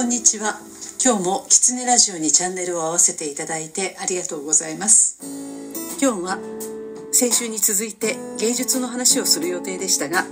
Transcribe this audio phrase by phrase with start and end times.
[0.00, 0.58] こんにちは。
[1.04, 5.18] 今日もキツネラジオにチャンネルを合わせていただいてありがとうございます。
[6.00, 6.38] 今日は
[7.12, 10.24] 先週に続いて芸術の話をする予定でしたが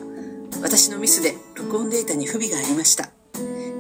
[0.62, 3.10] 私のミスで録音データに不備がありました。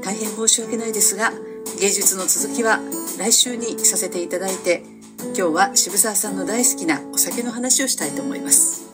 [0.04, 1.32] 大変申し訳ないですが
[1.80, 2.80] 芸術の続きは
[3.18, 4.82] 来週にさせていただいて
[5.28, 8.84] 今日は渋沢さんの大好きなお酒の話をしたいと思います。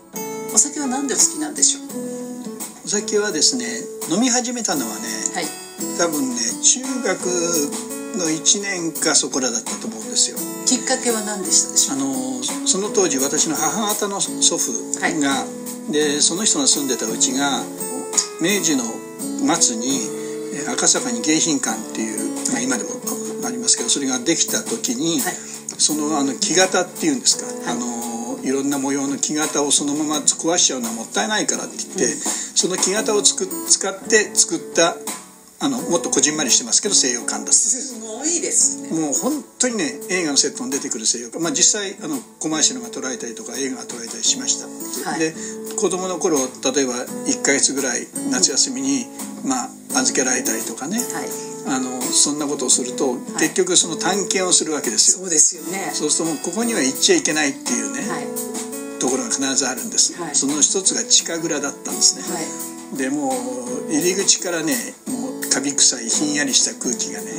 [0.55, 2.85] お酒は何でお好きなんでしょう？
[2.85, 3.67] お酒はですね
[4.15, 5.01] 飲み始めたのはね、
[5.35, 5.64] はい
[5.99, 7.85] 多分ね中学
[8.19, 10.39] の1年かそこらだったと思うんですよ。
[10.67, 14.73] きっかけは何でしたでしょあのその当時私の母方の祖父
[15.21, 15.47] が、は
[15.89, 15.93] い。
[15.93, 17.63] でその人が住んでたうちが
[18.41, 18.85] 明治の
[19.55, 20.09] 末に
[20.55, 22.91] えー赤坂に迎賓館っていう、まあ、今でも
[23.47, 25.35] ありますけどそれができた時に、はい。
[25.77, 27.77] そのあの木型っていうんですか、はい。
[27.77, 32.21] あのいろんな模様の木型をそのまま壊しちゃうのはもったいないからって言って、うん。
[32.55, 34.97] その木型をつく使って作った
[35.61, 38.01] あのもっとこじんまりしてますけど西洋館だす。
[38.01, 38.91] ごいですね。
[38.91, 44.67] もう本当にね映画のセットに出てくる西洋館、まあ、実際あのコマーシャルが捉えたりとか映画が捉えたりしました、
[45.11, 45.21] はい。
[45.21, 45.33] で
[45.77, 46.95] 子供の頃例えば
[47.27, 49.07] 1ヶ月ぐらい夏休みに、
[49.45, 50.99] まあ、預けられたりとかね。
[50.99, 51.55] はい。
[51.67, 53.19] あのそんなことをすると、い。
[53.41, 55.25] 結局その探検をするわけですよ。
[55.25, 55.91] そうですよね。
[55.95, 59.01] そうするともうここには行っちゃいけないっていうね、はい。
[59.01, 60.35] ところが必ずあるんです、はい。
[60.35, 62.99] その一つが地下蔵だったんですね、はい。
[62.99, 63.33] でも
[63.89, 64.75] う入り口からね
[65.09, 65.24] もう
[65.55, 67.31] カビ臭いひんやりした空気がね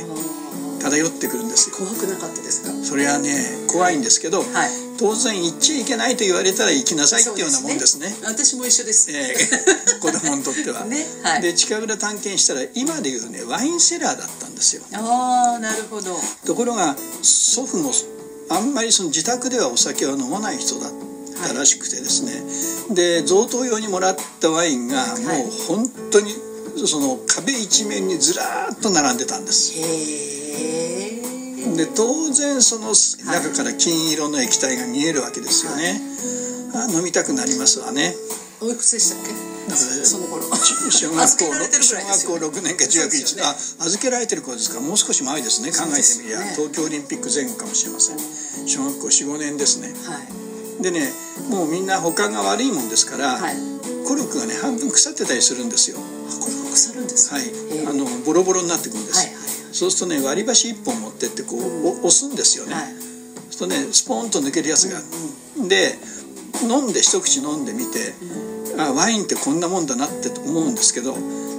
[0.80, 1.76] 漂ってくるんですよ。
[1.76, 2.70] 怖くなかったですか？
[2.84, 3.34] それはね
[3.68, 4.70] 怖いんですけど、はい。
[4.98, 8.14] 当然行っちゃいけないと言われたら行きなさいっていうようなもんですね。
[8.24, 9.10] 私も一緒です。
[9.10, 11.42] えー 子供にとっては、ねはい。
[11.42, 14.82] で近くで探検したら今でいうねワインセラーだったんですよ。
[14.92, 16.16] ああなるほど。
[16.44, 17.92] ところが祖父も
[18.48, 20.92] あんまりその自宅ではお酒は飲まない人だっ
[21.48, 26.32] たらしくてですね、で贈答用にもらったワインがもう本当に
[26.84, 29.72] その壁一面にずらーっと並んでたんです。
[31.76, 32.94] で当然その
[33.26, 36.00] 中から金色の液体が見えるわけですよね、
[36.74, 38.14] あ飲みたくなりますわね。
[38.60, 39.32] おいくつでしたっけ？
[40.04, 40.44] その頃。
[40.44, 43.42] 小学校小学校6年か中学1年、ね。
[43.42, 44.80] あ預けられてる子ですか？
[44.80, 45.72] もう少し前ですね。
[45.72, 48.18] 考えてみりゃ、ね東京オリンピック前後かもしれません。
[48.68, 49.92] 小学校45年ですね。
[50.08, 50.20] は
[50.80, 50.82] い。
[50.82, 51.12] でね
[51.50, 53.56] もうみんな他が悪いもんですから、はい。
[54.06, 55.98] コルクがね半分腐ってたりするんですよ
[56.94, 57.46] るんですかはい。
[57.86, 62.84] あのボロボロになってくるんです、はいはいそうするとね割り箸1本持ってってこうお押すんですよね、はい。
[63.52, 64.96] そうするとねスポーンと抜けるやつが、
[65.68, 65.92] で
[66.64, 68.16] 飲んで一口飲んでみて、
[68.80, 71.12] あワインってこんなもんだなって思うんですけど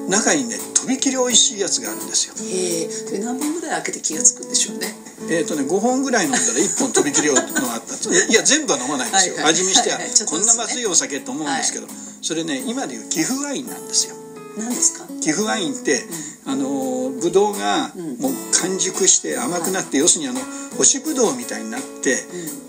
[0.09, 2.33] 中にねとびきり美味しいやつがあるんですよ。
[2.41, 2.89] へえ。
[2.89, 4.87] それ何本ぐらい開けて気がつくんでしょうね。
[5.29, 7.93] えっ、とね5本ぐらい飲んだら1本とびきりのがあった。
[8.09, 10.13] いや全部は飲まないんですよ、はいはい味見しては、はいはい。
[10.13, 11.87] ちょっとこんなまずいお酒と思うんですけど、
[12.21, 14.15] それね今でいう寄付ワインなんですよ
[14.57, 15.05] 何ですか？
[15.21, 16.03] 寄付ワインって、
[16.45, 18.17] あのブドウがうん。
[18.17, 20.39] もう完熟して甘くなって、要するにあの
[20.77, 22.17] 干しブドウみたいになって、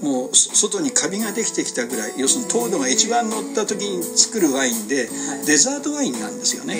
[0.03, 5.47] もうそ外にカビができてきたぐらい要するに糖度が一番乗った時に作るワインで、はい。
[5.47, 6.76] デザートワインなんですよね、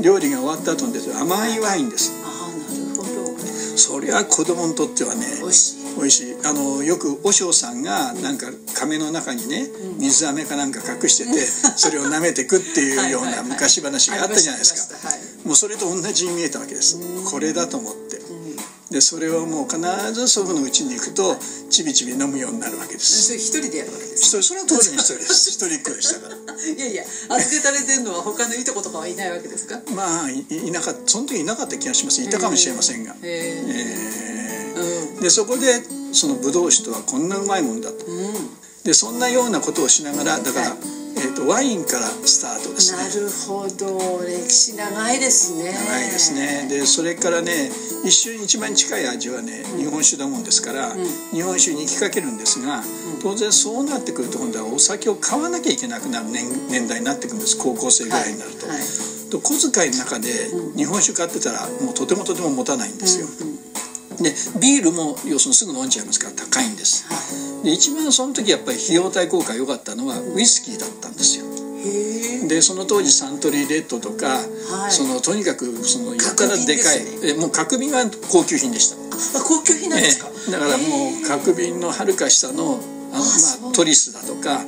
[0.00, 3.34] 料理が終わった後にです甘いワインですああなるほど。
[3.76, 9.66] それは子供にとってはね美味しいあのよく和尚さんがなんか亀の中にね
[9.98, 11.32] 水飴かなんか隠してて
[11.76, 14.94] それを舐めてくっていうような昔話があったじゃないですか。
[15.44, 16.98] もうそれと同じに見えたわけです。
[17.24, 18.22] これだと思って。
[18.90, 19.80] でそれをもう必
[20.12, 21.36] ず祖父の家に行くと
[21.68, 23.24] ちびちび飲むようになるわけです。
[23.26, 25.50] それ一人でやるわけですそれは当然一人です。
[25.50, 26.36] 一人っ子でしたから。
[26.36, 29.80] いやいや預けられてるのは他のいとことかはいないわけですか？
[29.94, 32.22] まあいいなかったその時いなかった気がします。
[32.22, 33.12] いたかもしれませんが。
[33.14, 33.64] へえ
[34.76, 35.22] えー。
[35.22, 35.82] でそこで
[36.14, 38.06] そのブドウ酒とはこんなうまいもんだと。
[38.06, 38.18] うん。
[38.26, 40.78] うんでそんなようなことをしながらだから、はい。
[41.16, 42.98] えー、とワインからスタートですね。
[43.00, 44.20] なるほど。
[44.26, 45.72] 歴史長いですね。
[45.72, 46.68] 長いですね。
[46.68, 47.70] でそれからね
[48.04, 50.92] 一瞬一番近い味はね日本酒だもんですから、
[51.32, 52.82] 日本酒に行きかけるんですが、
[53.22, 57.56] 当然そうなってくると今度はお酒を買わなきゃいけなくなる年年代になってくるんです。
[57.56, 58.66] 高校生ぐらいになると。
[58.66, 58.76] はい。
[58.76, 58.88] はい。
[59.30, 60.28] と小遣いの中で
[60.76, 63.26] 日本酒買ってたらもうとてもとても持たないんですよ。
[64.20, 67.04] でビールも要するにすぐ飲んじゃいますから高いんです。
[67.64, 71.44] で一番その時やっぱり費用対効果良かったのはウイスキーだったんですよ。
[72.48, 74.92] でその当時サントリーレッドとか、はい。
[74.92, 78.96] そのとにかくそのやたらでかいですえもう角瓶が高級品でした、
[79.38, 80.28] あ高級品なんですか？
[80.28, 80.52] ええ。
[80.52, 80.84] だからも
[81.24, 82.80] う角瓶のはるか下の
[83.14, 83.24] あの
[83.62, 84.64] まあ、トリスだとか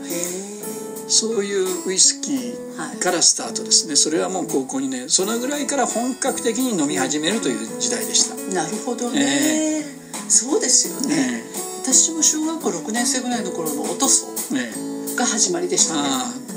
[1.09, 9.85] そういうウイスキーからスタートですね、それはもう高校にねそのぐらいから本格的に飲み始めるという時代でした、なるほどね、
[10.29, 14.27] そうですよね、え私も小学校6年生ぐらいの頃のおとそ
[15.17, 16.01] が始まりでしたね。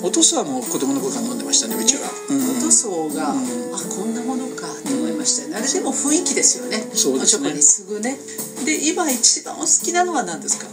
[0.02, 1.76] お父さんはもう子供の頃から飲んでましたね。
[1.76, 2.58] うちは、うん。
[2.58, 3.40] おとそが、うん。
[3.76, 5.58] あこんなものかと思いまましたよね。
[5.58, 6.78] あれでも雰囲気ですよね。
[6.94, 7.54] そうですね。
[7.54, 8.18] に次ぐね。
[8.66, 10.66] で今一番お好きなのは何ですか？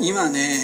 [0.00, 0.54] 今ね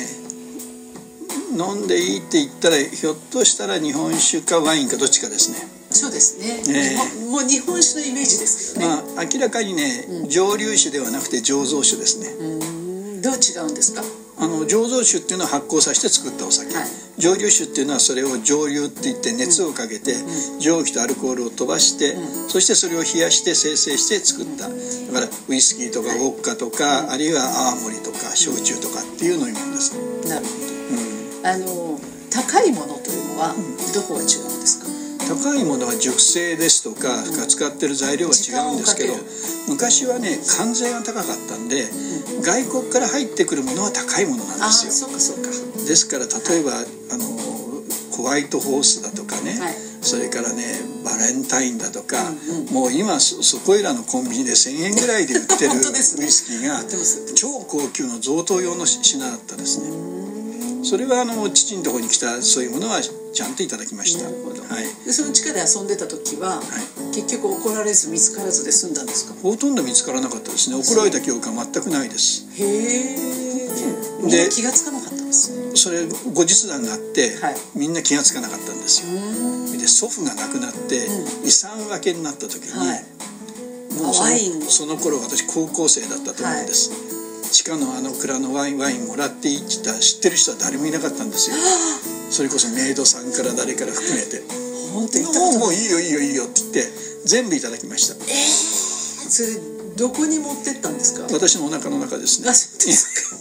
[1.56, 5.58] 飲んでいいって言ったらひょっとしたら日本酒かワインかどっちかですね。
[5.90, 6.96] そうですね、ええ。
[6.96, 12.28] 日本もう日本酒のイメージですけどね、まあ明らかにね蒸留酒ではなくて醸造酒ですね。
[12.28, 12.64] う
[13.18, 13.22] ん。
[13.22, 14.02] どう違うんですか？
[14.38, 16.86] あの醸造酒っていうのは発酵させて作ったお酒、はい。
[17.16, 20.14] 蒸留酒っていうのはそれを蒸留って言って熱をかけて、
[20.60, 22.14] 蒸気とアルコールを飛ばして、
[22.48, 24.68] そしてそれを冷やして精製して作った。
[24.68, 27.40] だからウイスキーとかウォッカとか、あるいは
[27.72, 29.96] 泡盛とか焼酎とかっていう飲み物です、
[30.28, 30.65] なるほうんど
[31.46, 31.98] あの
[32.30, 33.54] 高いものというのは
[33.94, 34.86] どこが違うんですか？
[35.28, 39.14] 高いものは熟成ですとか、使ってる材料は違うんですけど
[39.68, 41.82] 昔はね関税が高かったんで、
[42.42, 44.92] 外国から入ってくるものは高いものなんですよ。
[44.92, 45.50] そうかそうか。
[45.86, 46.78] ですから例えば、
[47.10, 47.24] あの
[48.16, 49.74] ホワイトホースだとかね、はい。
[50.00, 50.62] それからね
[51.04, 52.72] バレンタインだとか、うんうん。
[52.72, 55.74] もう今そそこいらのコンビニで1,000円ぐらいで売ってる ウ
[56.24, 56.84] イスキーが
[57.34, 59.90] 超高級の贈答用の品だったですね
[60.86, 64.24] それはあの父のところに来たそういうものはちゃんといただきました。
[64.26, 64.84] はい。
[65.04, 66.62] でその地下で遊んでた時は、
[67.12, 69.34] 結局怒られず見つからずで済んだんですか？
[69.42, 70.76] ほとんど見つからなかったですね。
[70.76, 72.46] 怒られた記憶は全くないです。
[72.54, 73.18] へえ。
[74.22, 75.76] みんな気がつかなかったんですね。
[75.76, 77.56] それ後日談があって、はい。
[77.74, 79.12] みんな気がつかなかったんですよ。
[79.78, 81.06] で祖父が亡くなって、
[81.44, 83.04] 遺産分けになった時に、はい。
[84.00, 86.90] もうそのその頃私高校生だったと思うんです、
[87.56, 91.56] 地下のあの蔵のワインワインもらっていった知ってる人は誰もいなかったんですよ。
[92.28, 94.44] それこそメイドさんから誰から含めて。
[94.92, 95.24] 本当に？
[95.56, 96.84] もういいよいいよいいよって言って
[97.24, 98.14] 全部いただきました。
[98.20, 99.48] それ
[99.96, 101.32] どこに持ってったんですか？
[101.32, 102.50] 私のお腹の中ですね。
[102.50, 103.38] あそうですか。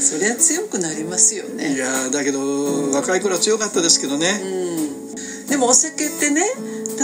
[0.00, 4.40] そりゃ強くなりますよいねやーだけど若い頃は強かったですけどね、
[5.50, 6.40] でもお酒ってね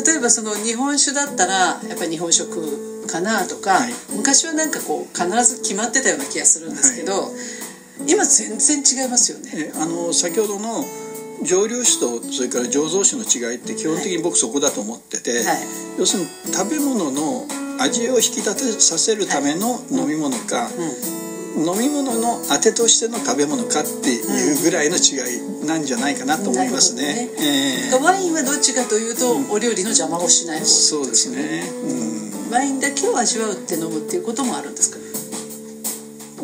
[0.07, 3.95] 例えばその日本酒だったらやっぱり日本食かなとか、はい。
[4.17, 7.31] 昔はなんかこう必ず決まってたような気がするんですけど、
[8.07, 9.51] 今全然違いますよね。
[9.55, 10.85] えあの先ほどの
[11.43, 15.45] 蒸留酒とそれから醸造酒の違いって基本的に僕そこだと思ってて、はい。
[15.99, 17.47] 要するに食べ物の
[17.81, 20.71] 味を引き立てさせるための飲み物か、
[21.57, 25.23] 飲み物のあてとしての食べ物かっていうぐらいの違
[25.63, 27.15] いなんじゃないかなと思いますね。
[27.15, 27.47] なるほどえ
[27.93, 28.05] え。
[28.05, 31.63] ワインはどっちかというと、お料理の邪魔をしない方そうですね、
[32.55, 34.99] ワインだけを味わうって飲むっていうこともあるんですか？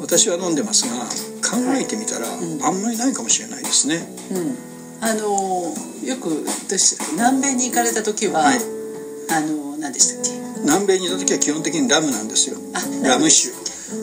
[0.01, 1.07] 私は飲んでますが
[1.47, 4.03] 考えてみたら、あんまりないかもしれないですね。
[4.35, 4.59] うん。
[5.01, 5.73] あの
[6.03, 8.59] よくどうしたっけ南米に行かれた時は、はい。
[9.31, 10.31] あの何でしたっけ？
[10.63, 12.59] 南米にいた時は基本的にラムなんですよ。
[12.75, 13.55] あラム酒。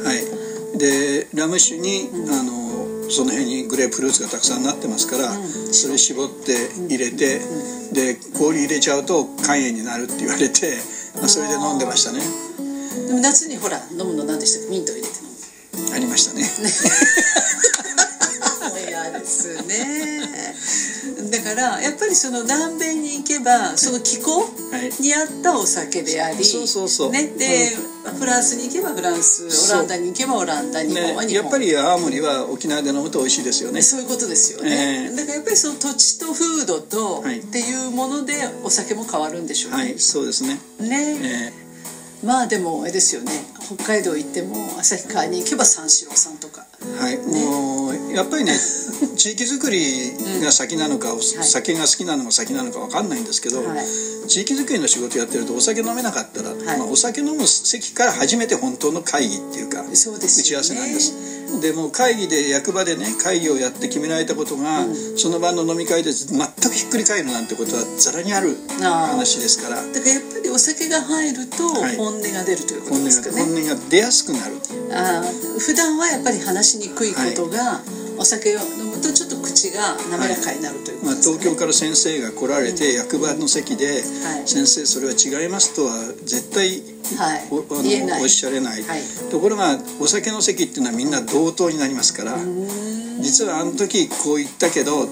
[0.07, 0.79] はい。
[0.79, 5.43] でラム酒に、あのその辺にグレープフルーツがたくさんなってますから、ん。
[5.73, 7.41] それ絞って入れて、
[7.91, 10.96] で氷入れちゃうと肝炎になるって言われて、まあ、
[11.27, 12.19] それで飲んでましたね。
[13.07, 14.69] でも夏にほら飲むの何でしたっけ？
[14.71, 15.95] ミント入れて飲む。
[15.95, 16.43] ありましたね。
[18.87, 20.55] 嫌ですね。
[21.31, 24.91] だからやっぱりその南米に行けばその気候はい。
[25.01, 27.11] に合ったお酒であり、そうそうそう。
[27.11, 27.75] ね、で、
[28.19, 33.81] フランスに行けばフランスオランダに行けばオランダ日本はね、日本、やっぱり青森は沖縄で飲むと美味しいですよね。
[33.81, 35.15] そういうことですよね、ええ。
[35.15, 37.39] だからやっぱりその土地と風土とはい。
[37.39, 37.86] っていうも
[38.21, 38.33] ので
[38.63, 40.59] お酒も変わるんでしょうね、はいそうですね。
[40.79, 41.67] ね、え
[42.25, 43.31] まあでもあれですよね。
[43.59, 46.65] 北海道行っても旭川に行けば三四郎さんとか。
[46.79, 48.53] ーはい、もうやっぱりね
[49.17, 53.85] 地域づくりが先なのか、お酒が好きなのが先なのか分かんないんですけど、はい。
[54.27, 56.77] 地域づくりの仕事やってるとお酒飲めなかったら、はい。
[56.77, 59.89] まあ、お酒飲む席から初めて本当の会議っていうかね。
[59.93, 61.13] 打ち合わせなんです
[61.61, 64.85] でもう会議で役場でね会議をやって決められたことが、
[65.15, 69.77] その場の飲み会で全くひっくり返るなんてことはざらにある話ですから。
[69.77, 71.97] だからやっぱりお酒が入るとはい。
[71.97, 74.55] 本音が出るというこ本音がとですかね、本音が出やすくなる。
[74.91, 77.81] あー普段はやっぱり話しにくいことが、
[78.17, 81.39] お酒を飲むとちょっと口が滑らかになるというこまあ、とですか、ね。
[81.39, 84.47] 東京から先生が来られて、役場の席で、はい。
[84.47, 86.81] 先生それは違いますとは絶対
[87.15, 87.47] はい。
[87.51, 89.01] おあのおっしゃれない、はい。
[89.31, 92.37] ところがお酒の席っていうのはみんな同等になりますから
[93.19, 95.07] 実はあの時こう言ったけど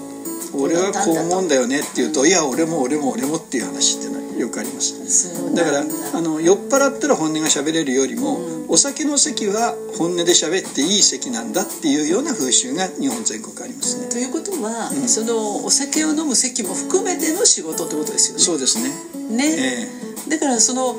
[0.54, 5.64] 俺はこう思うんだよねって言うといや俺も俺も俺もっていう話っていうのはよくありますだ。
[5.64, 8.38] からあの酔っ払ったら本音が喋れるよりも、
[8.68, 14.08] お酒の席は本音で喋っていい席なんだっていうような風習が日本全国ありますね。
[14.08, 18.42] ということは、そのお酒を飲む席も含めての仕事ってことですよね。
[18.42, 18.90] そうですね。
[19.30, 19.88] ね、
[20.26, 20.96] えだからその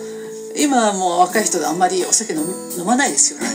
[0.58, 2.42] 今はもう若い人であんまりお酒飲
[2.86, 3.54] まないですよえね、は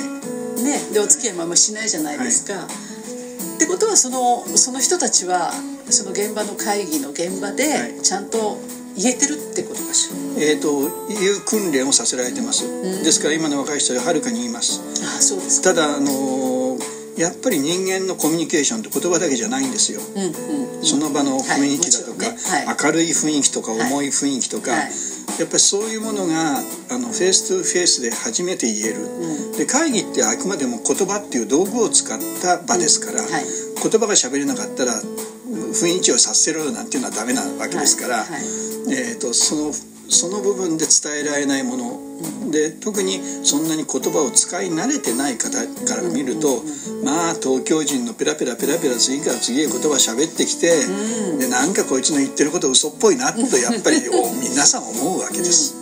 [0.61, 0.63] い。
[0.63, 0.81] ね。
[0.93, 5.53] でお付き合いもあんましないじゃないですか、ってことはそのその人たちは
[5.91, 8.01] その現場の会議の現場ではい。
[8.03, 8.59] ちゃんと
[8.97, 10.17] 言えてるってことかしら？
[10.43, 12.65] えーと、いう訓練をさせられてます、
[13.05, 14.81] ですから今の若い人ははるかに言います。
[15.03, 16.79] あそうですただあの
[17.19, 22.41] やっぱり人間のコミュニケーションって言葉だけじゃないんですよ、うんうんうん、その場の雰囲気だとか、はいね。
[22.67, 22.77] はい。
[22.85, 24.91] 明るい雰囲気とか重い雰囲気とか、はい。
[25.39, 29.53] やっぱりそういうものがあの face to face で初めて言える、うん。
[29.53, 33.31] で会議ってあくまでも言葉っていう道具を使った場ですから、うん。
[33.31, 33.45] はい。
[33.45, 38.33] 言葉が喋れなかったら雰囲気を察せろなんていうのはダメなわけですから、はい。
[38.33, 39.73] はいえー、とその
[40.09, 42.13] その部分で伝えられないもの。
[42.51, 45.51] で特にそんなに言葉を使い慣れてない方
[45.87, 46.63] から見ると、
[47.03, 50.85] まあ東京人のペラペラペラペラ次から次へ言葉喋ってきて、
[51.33, 51.39] うん。
[51.39, 55.75] でなんかこいつの言ってること嘘っぽいなとやっぱりお皆さん思うわけです。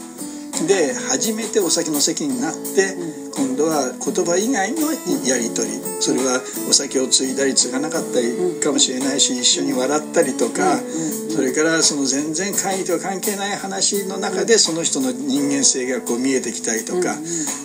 [0.66, 2.96] で初めてお酒の席になって、
[3.34, 4.92] 今度は言葉以外の
[5.26, 5.90] やり取り。
[6.00, 10.80] それはお酒を継いだり継がなかったりかもしれないし一緒に笑ったりとか、
[11.28, 17.14] それからその全然会議とは関係ない話の中でその人の人間性がこう見えてきたりとか、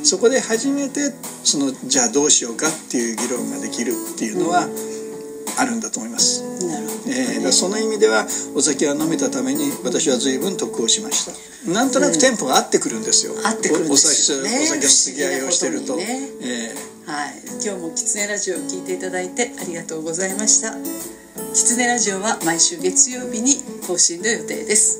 [0.04, 4.68] そこで初めてそのじゃあどうしようかっていう議論ができるっていうのは
[5.58, 6.44] あるんだと思います。
[7.08, 11.72] えーその意味ではお酒は飲めたために私は随分得をしました。
[11.72, 14.50] なんとなくテンポが合ってくるんですよ、合ってくるんですよね。
[14.60, 20.74] おお酒の付き合いをしてると、不思議なことにえはい、今日もキツネラジオを聞いていただいてありがとうございました。
[21.54, 25.00] キツネラジオは毎週月曜日に更新の予定です。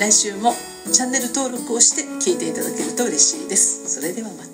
[0.00, 0.52] 来週も
[0.90, 3.88] チャンネル登録をして聞いていただけると嬉しいです。
[3.88, 4.49] それではまた